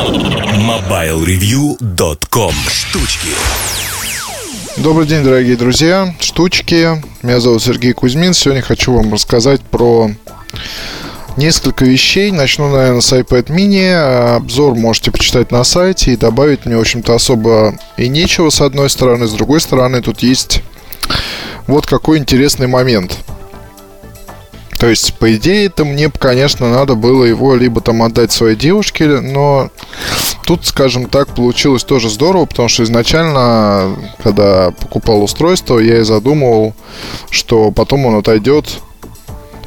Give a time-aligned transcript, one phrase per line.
[0.00, 3.28] MobileReview.com Штучки
[4.78, 7.02] Добрый день, дорогие друзья, штучки.
[7.22, 8.32] Меня зовут Сергей Кузьмин.
[8.32, 10.10] Сегодня хочу вам рассказать про
[11.36, 12.30] несколько вещей.
[12.30, 14.36] Начну, наверное, с iPad mini.
[14.36, 18.88] Обзор можете почитать на сайте и добавить мне, в общем-то, особо и нечего с одной
[18.88, 19.26] стороны.
[19.26, 20.62] С другой стороны, тут есть
[21.66, 23.18] вот какой интересный момент–
[24.80, 29.20] то есть, по идее, это мне, конечно, надо было его либо там отдать своей девушке,
[29.20, 29.68] но
[30.46, 36.74] тут, скажем так, получилось тоже здорово, потому что изначально, когда покупал устройство, я и задумывал,
[37.28, 38.80] что потом он отойдет,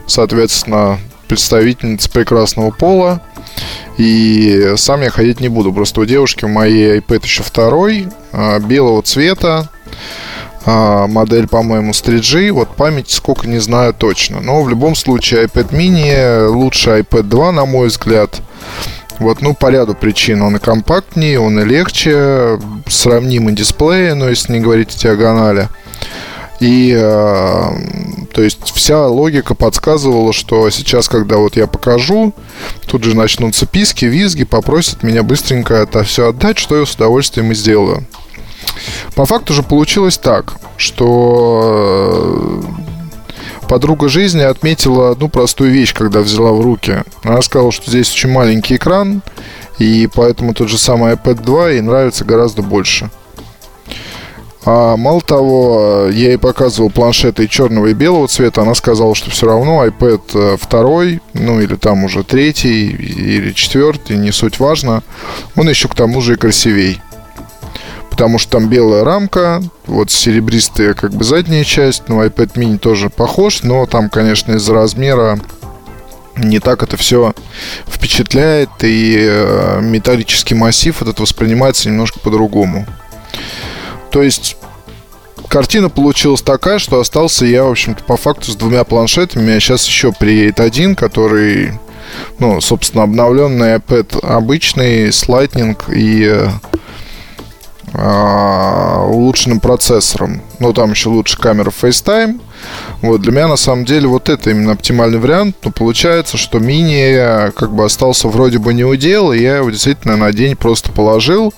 [0.07, 3.21] соответственно, представительница прекрасного пола,
[3.99, 5.71] и сам я ходить не буду.
[5.71, 9.69] Просто у девушки в моей iPad еще второй, а, белого цвета,
[10.65, 12.51] модель, по-моему, с 3G.
[12.51, 14.39] Вот память сколько не знаю точно.
[14.41, 18.41] Но в любом случае iPad mini лучше iPad 2, на мой взгляд.
[19.19, 20.41] Вот, ну, по ряду причин.
[20.41, 25.69] Он и компактнее, он и легче, сравнимый дисплей, но если не говорить о диагонали.
[26.59, 32.33] И, э, то есть, вся логика подсказывала, что сейчас, когда вот я покажу,
[32.87, 37.51] тут же начнутся писки, визги, попросят меня быстренько это все отдать, что я с удовольствием
[37.51, 38.05] и сделаю.
[39.15, 46.51] По факту же получилось так, что э, подруга жизни отметила одну простую вещь, когда взяла
[46.51, 47.03] в руки.
[47.23, 49.21] Она сказала, что здесь очень маленький экран,
[49.79, 53.09] и поэтому тот же самый iPad 2 ей нравится гораздо больше.
[54.65, 59.45] А мало того, я ей показывал планшеты черного и белого цвета, она сказала, что все
[59.45, 65.03] равно iPad 2, ну или там уже третий или четвертый, не суть важно,
[65.57, 67.01] он еще к тому же и красивей
[68.13, 73.09] потому что там белая рамка, вот серебристая как бы задняя часть, ну iPad mini тоже
[73.09, 75.39] похож, но там, конечно, из-за размера
[76.35, 77.33] не так это все
[77.87, 82.85] впечатляет, и э, металлический массив этот воспринимается немножко по-другому.
[84.11, 84.57] То есть
[85.47, 89.41] картина получилась такая, что остался я, в общем-то, по факту с двумя планшетами.
[89.41, 91.79] Меня сейчас еще приедет один, который,
[92.37, 96.47] ну, собственно, обновленный iPad обычный с Lightning и э,
[97.93, 100.41] улучшенным процессором.
[100.59, 102.41] Но там еще лучше камера FaceTime.
[103.01, 105.57] Вот, для меня на самом деле вот это именно оптимальный вариант.
[105.63, 110.17] Но получается, что мини как бы остался вроде бы не удел, и я его действительно
[110.17, 111.53] на день просто положил.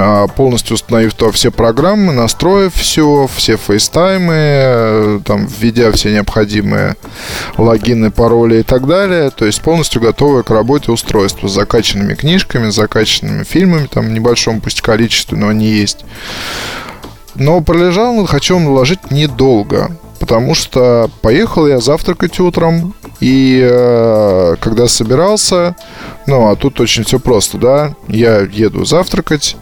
[0.00, 6.94] А, полностью установив то все программы, настроив все, все фейстаймы, э, там, введя все необходимые
[7.56, 9.30] логины, пароли и так далее.
[9.30, 14.10] То есть полностью готовое к работе устройство с закачанными книжками, с закачанными фильмами, там в
[14.10, 16.04] небольшом пусть количестве, но они есть.
[17.34, 19.90] Но пролежал хочу вам наложить недолго.
[20.20, 25.74] Потому что поехал я завтракать утром, и э, когда собирался,
[26.26, 29.56] ну, а тут очень все просто, да, я еду завтракать,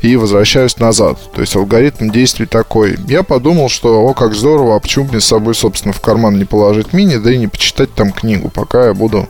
[0.00, 1.18] и возвращаюсь назад.
[1.34, 2.96] То есть алгоритм действий такой.
[3.08, 6.44] Я подумал, что о, как здорово, а почему мне с собой, собственно, в карман не
[6.44, 9.28] положить мини, да и не почитать там книгу, пока я буду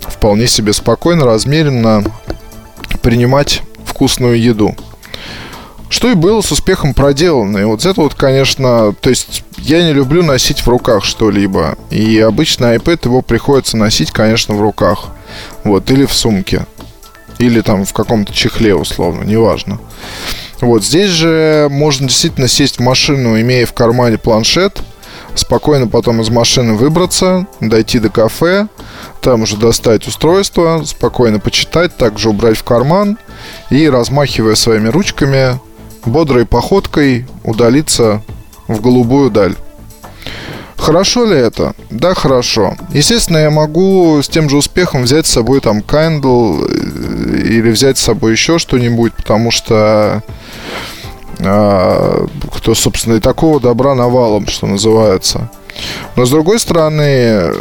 [0.00, 2.04] вполне себе спокойно, размеренно
[3.02, 4.74] принимать вкусную еду.
[5.88, 7.58] Что и было с успехом проделано.
[7.58, 11.76] И вот это вот, конечно, то есть я не люблю носить в руках что-либо.
[11.90, 15.08] И обычно iPad его приходится носить, конечно, в руках.
[15.64, 16.66] Вот, или в сумке.
[17.42, 19.80] Или там в каком-то чехле, условно, неважно.
[20.60, 24.80] Вот здесь же можно действительно сесть в машину, имея в кармане планшет,
[25.34, 28.68] спокойно потом из машины выбраться, дойти до кафе,
[29.20, 33.18] там уже достать устройство, спокойно почитать, также убрать в карман
[33.70, 35.58] и, размахивая своими ручками,
[36.06, 38.22] бодрой походкой удалиться
[38.68, 39.56] в голубую даль.
[40.82, 41.74] Хорошо ли это?
[41.90, 42.74] Да, хорошо.
[42.92, 47.98] Естественно, я могу с тем же успехом взять с собой там Kindle э, или взять
[47.98, 50.24] с собой еще что-нибудь, потому что
[51.38, 55.48] а, кто, собственно, и такого добра навалом, что называется.
[56.16, 57.52] Но с другой стороны,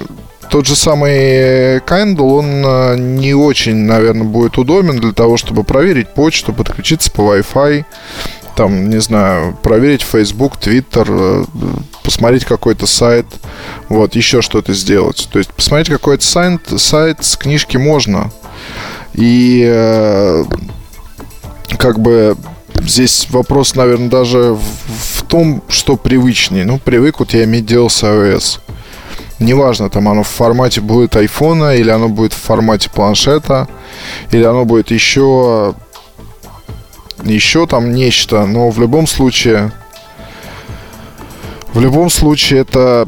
[0.49, 6.09] тот же самый Kindle, он а, не очень, наверное, будет удобен для того, чтобы проверить
[6.09, 7.85] почту, подключиться по Wi-Fi
[8.61, 11.45] там, не знаю, проверить Facebook, Twitter, э,
[12.03, 13.25] посмотреть какой-то сайт,
[13.89, 15.27] вот, еще что-то сделать.
[15.31, 18.31] То есть посмотреть какой-то сайт, сайт с книжки можно.
[19.15, 20.43] И э,
[21.79, 22.37] как бы
[22.75, 24.61] здесь вопрос, наверное, даже в,
[25.17, 26.63] в том, что привычнее.
[26.63, 28.59] Ну, привык вот я иметь дело с iOS.
[29.39, 33.67] Неважно, там оно в формате будет айфона, или оно будет в формате планшета,
[34.29, 35.73] или оно будет еще
[37.23, 39.71] еще там нечто, но в любом случае,
[41.73, 43.07] в любом случае это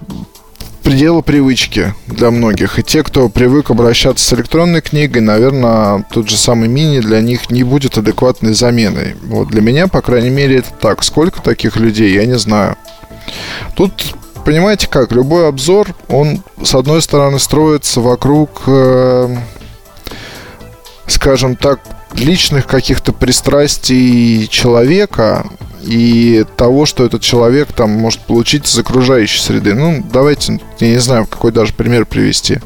[0.83, 2.77] предела привычки для многих.
[2.77, 7.49] И те, кто привык обращаться с электронной книгой, наверное, тот же самый мини для них
[7.49, 9.15] не будет адекватной заменой.
[9.23, 11.03] Вот для меня, по крайней мере, это так.
[11.03, 12.75] Сколько таких людей, я не знаю.
[13.75, 14.13] Тут,
[14.45, 19.35] понимаете как, любой обзор, он, с одной стороны, строится вокруг, э,
[21.07, 21.79] скажем так,
[22.15, 25.45] личных каких-то пристрастий человека,
[25.83, 29.73] и того, что этот человек там может получить из окружающей среды.
[29.73, 32.59] Ну, давайте, я не знаю, какой даже пример привести.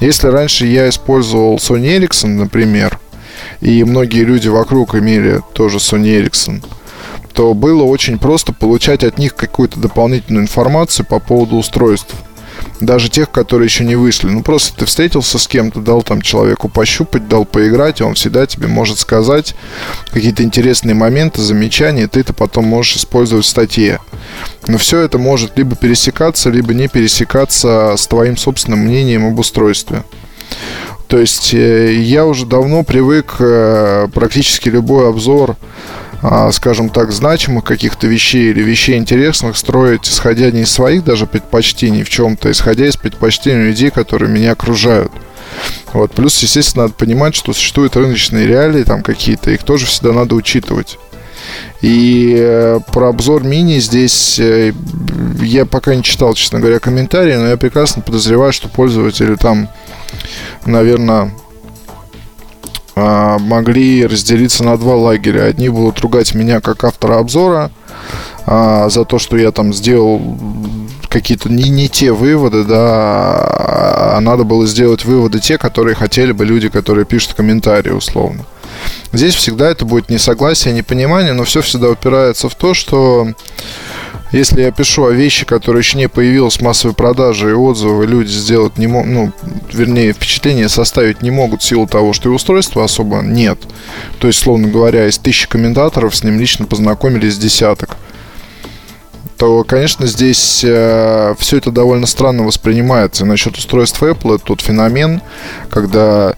[0.00, 2.98] Если раньше я использовал Sony Ericsson, например,
[3.60, 6.64] и многие люди вокруг имели тоже Sony Ericsson,
[7.32, 12.14] то было очень просто получать от них какую-то дополнительную информацию по поводу устройств
[12.80, 14.28] даже тех, которые еще не вышли.
[14.28, 18.46] Ну, просто ты встретился с кем-то, дал там человеку пощупать, дал поиграть, и он всегда
[18.46, 19.54] тебе может сказать
[20.12, 24.00] какие-то интересные моменты, замечания, и ты это потом можешь использовать в статье.
[24.66, 30.04] Но все это может либо пересекаться, либо не пересекаться с твоим собственным мнением об устройстве.
[31.06, 35.56] То есть э, я уже давно привык э, практически любой обзор
[36.52, 42.02] скажем так, значимых каких-то вещей или вещей интересных строить, исходя не из своих даже предпочтений
[42.02, 45.12] в чем-то, исходя из предпочтений людей, которые меня окружают.
[45.92, 46.12] Вот.
[46.12, 50.98] Плюс, естественно, надо понимать, что существуют рыночные реалии там какие-то, их тоже всегда надо учитывать.
[51.82, 54.72] И э, про обзор мини здесь э,
[55.42, 59.68] я пока не читал, честно говоря, комментарии, но я прекрасно подозреваю, что пользователи там,
[60.64, 61.30] наверное, а,
[62.96, 65.44] могли разделиться на два лагеря.
[65.44, 67.70] Одни будут ругать меня как автора обзора
[68.46, 70.20] а, за то, что я там сделал
[71.08, 76.44] какие-то не, не те выводы, да, а надо было сделать выводы те, которые хотели бы
[76.44, 78.44] люди, которые пишут комментарии условно.
[79.12, 83.28] Здесь всегда это будет несогласие, непонимание, но все всегда упирается в то, что
[84.32, 88.30] если я пишу о вещи, которые еще не появилась в массовой продаже, и отзывы люди
[88.30, 89.32] сделать не могут, ну,
[89.72, 93.58] вернее, впечатление составить не могут в силу того, что и устройства особо нет.
[94.18, 97.96] То есть, словно говоря, из тысячи комментаторов с ним лично познакомились десяток
[99.36, 103.24] то, конечно, здесь э, все это довольно странно воспринимается.
[103.24, 105.22] И насчет устройств Apple тот феномен,
[105.70, 106.34] когда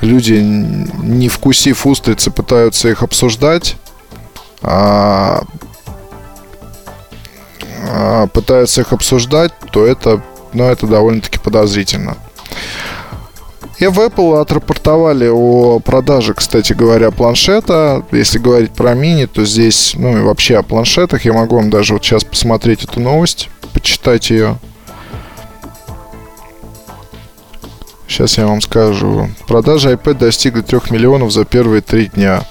[0.00, 3.76] люди, не вкусив устрицы, пытаются их обсуждать,
[4.62, 5.42] а,
[8.32, 10.22] пытаются их обсуждать, то это,
[10.52, 12.16] ну, это довольно-таки подозрительно.
[13.78, 18.04] И в Apple отрапортовали о продаже, кстати говоря, планшета.
[18.12, 21.94] Если говорить про мини, то здесь, ну и вообще о планшетах, я могу вам даже
[21.94, 24.58] вот сейчас посмотреть эту новость, почитать ее.
[28.06, 29.30] Сейчас я вам скажу.
[29.48, 32.44] Продажи iPad достигли 3 миллионов за первые три дня.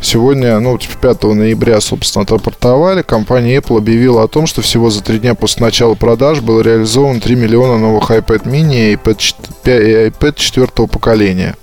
[0.00, 3.02] Сегодня, ну, 5 ноября, собственно, отрапортовали.
[3.02, 7.20] Компания Apple объявила о том, что всего за три дня после начала продаж было реализовано
[7.20, 9.34] 3 миллиона новых iPad mini и iPad,
[9.64, 11.56] iPad 4 поколения.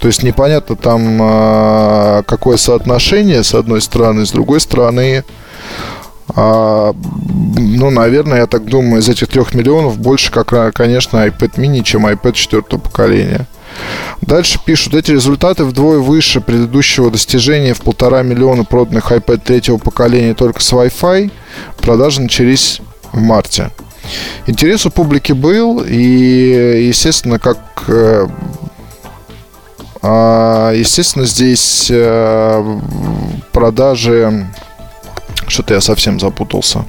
[0.00, 5.24] То есть непонятно там а, какое соотношение с одной стороны, с другой стороны,
[6.34, 6.92] а,
[7.56, 12.06] ну, наверное, я так думаю, из этих трех миллионов больше, как, конечно, iPad mini, чем
[12.06, 13.46] iPad 4 поколения.
[14.22, 20.34] Дальше пишут, эти результаты вдвое выше предыдущего достижения в полтора миллиона проданных iPad третьего поколения
[20.34, 21.30] только с Wi-Fi.
[21.78, 22.80] Продажи начались
[23.12, 23.70] в марте.
[24.46, 28.26] Интерес у публики был, и, естественно, как э,
[30.02, 32.80] а, Естественно, здесь э,
[33.52, 34.46] продажи...
[35.46, 36.84] Что-то я совсем запутался.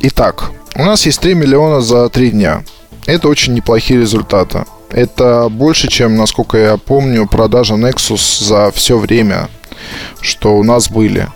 [0.00, 2.64] Итак, у нас есть 3 миллиона за 3 дня.
[3.06, 4.64] Это очень неплохие результаты.
[4.90, 9.48] Это больше, чем, насколько я помню, продажа Nexus за все время,
[10.20, 11.28] что у нас были.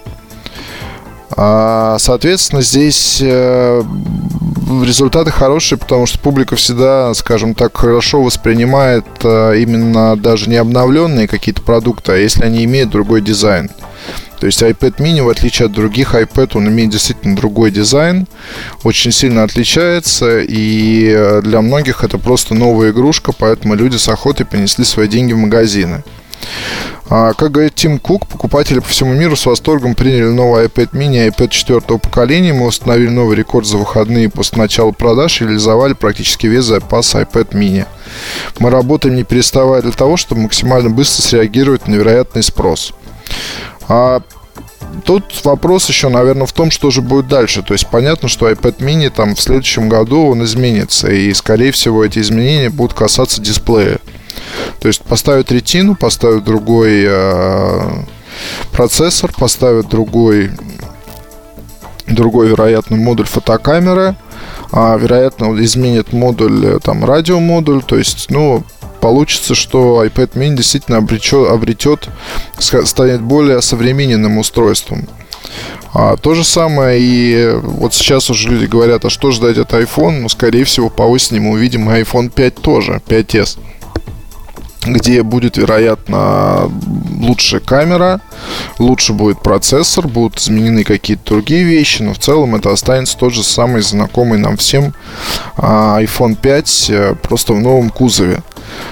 [1.37, 3.83] А, соответственно, здесь э,
[4.85, 11.27] результаты хорошие, потому что публика всегда, скажем так, хорошо воспринимает э, именно даже не обновленные
[11.27, 13.71] какие-то продукты, а если они имеют другой дизайн.
[14.45, 18.27] То есть iPad mini, в отличие от других iPad, он имеет действительно другой дизайн,
[18.83, 24.45] очень сильно отличается, и э, для многих это просто новая игрушка, поэтому люди с охотой
[24.45, 26.05] принесли свои деньги в магазины.
[27.09, 31.27] А, как говорит Тим Кук, покупатели по всему миру с восторгом приняли новый iPad mini
[31.27, 32.53] и iPad 4 поколения.
[32.53, 37.53] Мы установили новый рекорд за выходные после начала продаж и реализовали практически весь запас iPad
[37.53, 37.87] mini.
[38.59, 42.93] Мы работаем не переставая для того, чтобы максимально быстро среагировать на невероятный спрос.
[43.89, 44.23] А
[45.05, 47.63] Тут вопрос еще, наверное, в том, что же будет дальше.
[47.63, 51.11] То есть понятно, что iPad mini там в следующем году он изменится.
[51.11, 53.99] И, скорее всего, эти изменения будут касаться дисплея.
[54.81, 57.91] То есть поставят ретину, поставят другой э,
[58.73, 60.51] процессор, поставят другой
[62.07, 64.15] другой, вероятно, модуль фотокамеры,
[64.73, 68.63] а, вероятно, изменит модуль, э, там, радиомодуль, то есть, ну,
[69.05, 72.09] получится, что iPad mini действительно обретет, обретет
[72.59, 75.07] станет более современным устройством.
[75.93, 80.21] А, то же самое и вот сейчас уже люди говорят, а что ждать от iPhone?
[80.21, 83.59] Ну, скорее всего, по осени мы увидим iPhone 5 тоже, 5s
[84.87, 86.71] где будет, вероятно,
[87.19, 88.21] лучшая камера,
[88.79, 93.43] лучше будет процессор, будут изменены какие-то другие вещи, но в целом это останется тот же
[93.43, 94.93] самый знакомый нам всем
[95.57, 98.43] а, iPhone 5, э, просто в новом кузове.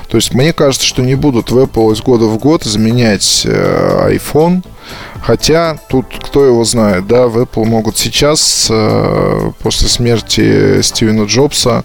[0.08, 4.16] То есть мне кажется, что не будут в Apple из года в год изменять э,
[4.16, 4.62] iPhone,
[5.22, 11.84] Хотя тут кто его знает, да, в Apple могут сейчас, э, после смерти Стивена Джобса,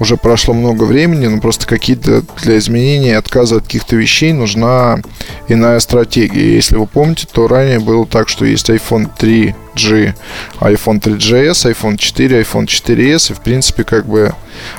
[0.00, 4.98] уже прошло много времени, но просто какие-то для изменения отказа от каких-то вещей нужна
[5.46, 6.54] иная стратегия.
[6.54, 10.14] Если вы помните, то ранее было так, что есть iPhone 3G,
[10.60, 14.34] iPhone 3GS, iPhone 4, iPhone 4s, и в принципе как бы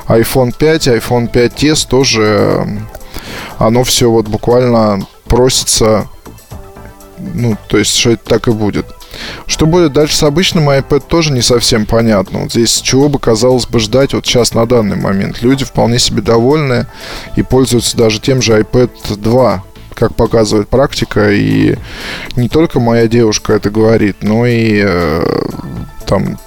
[0.08, 2.66] iPhone 5, iPhone 5s тоже
[3.58, 6.08] оно все вот буквально просится
[7.34, 8.86] ну, то есть, что это так и будет.
[9.46, 12.40] Что будет дальше с обычным iPad тоже не совсем понятно.
[12.40, 15.42] Вот здесь чего бы казалось бы ждать вот сейчас на данный момент.
[15.42, 16.86] Люди вполне себе довольны
[17.36, 19.64] и пользуются даже тем же iPad 2,
[19.94, 21.32] как показывает практика.
[21.32, 21.76] И
[22.36, 25.24] не только моя девушка это говорит, но и э,
[26.06, 26.38] там,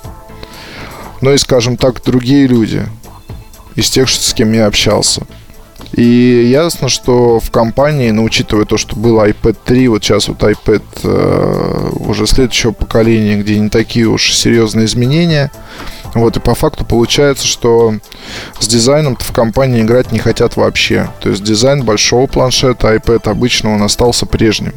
[1.22, 2.86] но и, скажем так, другие люди
[3.76, 5.24] из тех, с кем я общался.
[5.94, 10.40] И ясно, что в компании, ну, учитывая то, что был iPad 3, вот сейчас вот
[10.40, 15.52] iPad э, уже следующего поколения, где не такие уж серьезные изменения,
[16.16, 17.96] вот, и по факту получается, что
[18.60, 21.10] с дизайном в компании играть не хотят вообще.
[21.22, 24.74] То есть дизайн большого планшета iPad обычно он остался прежним.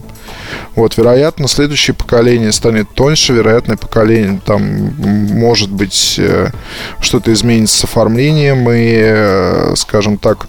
[0.74, 6.50] Вот, вероятно, следующее поколение станет тоньше, вероятно, поколение там может быть э,
[7.00, 10.46] что-то изменится с оформлением и, э, скажем так,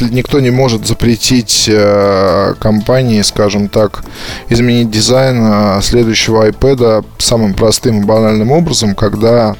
[0.00, 4.04] никто не может запретить э, компании, скажем так,
[4.48, 9.56] изменить дизайн следующего iPad самым простым и банальным образом, когда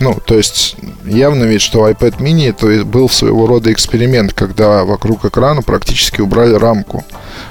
[0.00, 5.24] ну, то есть явно ведь, что iPad mini это был своего рода эксперимент, когда вокруг
[5.24, 7.04] экрана практически убрали рамку.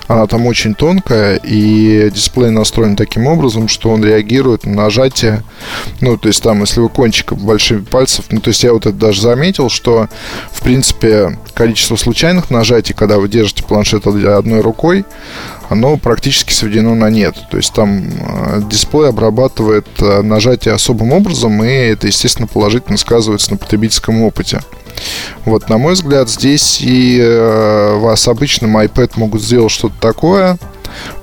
[0.08, 5.44] Она там очень тонкая, и дисплей настроен таким образом, что он реагирует на нажатие.
[6.02, 8.96] Ну, то есть там, если вы кончиком большими пальцев, ну, то есть я вот это
[8.96, 10.10] даже заметил, что,
[10.52, 15.06] в принципе, количество случайных нажатий, когда вы держите планшет одной рукой,
[15.72, 17.34] оно практически сведено на нет.
[17.50, 23.52] То есть там э, дисплей обрабатывает э, нажатие особым образом, и это, естественно, положительно сказывается
[23.52, 24.60] на потребительском опыте.
[25.46, 30.58] Вот, на мой взгляд, здесь и э, вас обычным iPad могут сделать что-то такое.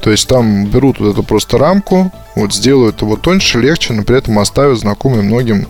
[0.00, 4.16] То есть там берут вот эту просто рамку, вот сделают его тоньше, легче, но при
[4.16, 5.68] этом оставят знакомый многим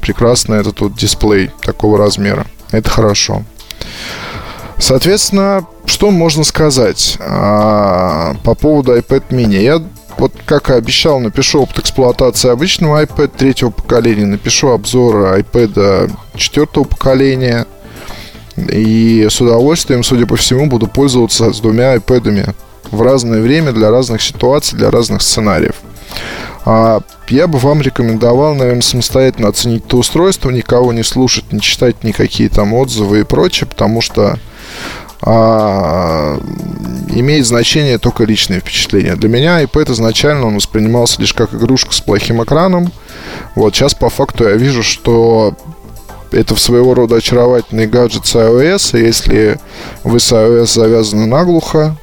[0.00, 2.46] прекрасно этот вот дисплей такого размера.
[2.72, 3.44] Это хорошо.
[4.76, 9.62] Соответственно, что можно сказать а, по поводу iPad mini?
[9.62, 9.82] Я
[10.18, 16.84] вот как и обещал, напишу опыт эксплуатации обычного iPad третьего поколения, напишу обзор iPad четвертого
[16.84, 17.66] поколения.
[18.56, 22.54] И с удовольствием, судя по всему, буду пользоваться с двумя iPad
[22.90, 25.76] в разное время, для разных ситуаций, для разных сценариев.
[26.64, 32.02] А я бы вам рекомендовал, наверное, самостоятельно оценить это устройство, никого не слушать, не читать
[32.02, 34.38] никакие там отзывы и прочее, потому что
[35.20, 36.38] а,
[37.08, 39.16] имеет значение только личное впечатление.
[39.16, 42.92] Для меня iPad изначально он воспринимался лишь как игрушка с плохим экраном.
[43.54, 45.54] Вот сейчас по факту я вижу, что
[46.30, 48.98] это в своего рода очаровательный гаджет с iOS.
[48.98, 49.58] И если
[50.04, 51.96] вы с iOS завязаны наглухо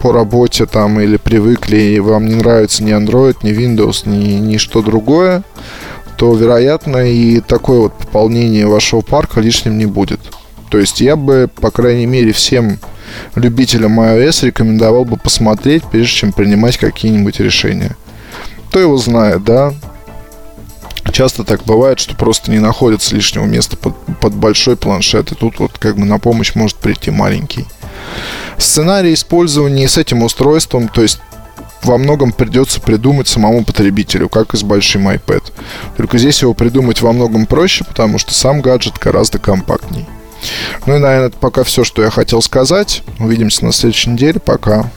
[0.00, 4.56] по работе там или привыкли, и вам не нравится ни Android, ни Windows, ни, ни
[4.56, 5.42] что другое,
[6.16, 10.20] то, вероятно, и такое вот пополнение вашего парка лишним не будет.
[10.70, 12.78] То есть я бы, по крайней мере, всем
[13.34, 17.96] любителям iOS рекомендовал бы посмотреть, прежде чем принимать какие-нибудь решения.
[18.68, 19.74] Кто его знает, да?
[21.12, 25.58] Часто так бывает, что просто не находится лишнего места под, под большой планшет, и тут
[25.58, 27.66] вот как бы на помощь может прийти маленький.
[28.56, 31.20] Сценарий использования с этим устройством, то есть
[31.82, 35.42] во многом придется придумать самому потребителю, как и с большим iPad.
[35.96, 40.06] Только здесь его придумать во многом проще, потому что сам гаджет гораздо компактней.
[40.86, 43.02] Ну и, наверное, это пока все, что я хотел сказать.
[43.18, 44.40] Увидимся на следующей неделе.
[44.40, 44.90] Пока.